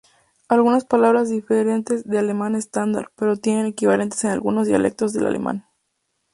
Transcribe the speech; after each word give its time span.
Algunas 0.47 0.83
palabras 0.83 1.29
difieren 1.29 1.83
del 1.83 2.17
alemán 2.17 2.55
estándar, 2.55 3.11
pero 3.15 3.37
tienen 3.37 3.67
equivalentes 3.67 4.23
en 4.23 4.31
algunos 4.31 4.65
dialectos 4.65 5.13
del 5.13 5.27
alemán. 5.27 5.67